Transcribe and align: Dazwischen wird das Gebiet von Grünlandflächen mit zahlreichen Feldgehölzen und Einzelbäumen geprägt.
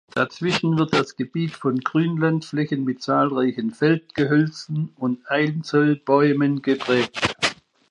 Dazwischen 0.15 0.79
wird 0.79 0.95
das 0.95 1.15
Gebiet 1.15 1.51
von 1.51 1.77
Grünlandflächen 1.79 2.83
mit 2.83 3.03
zahlreichen 3.03 3.69
Feldgehölzen 3.69 4.91
und 4.95 5.27
Einzelbäumen 5.29 6.63
geprägt. 6.63 7.35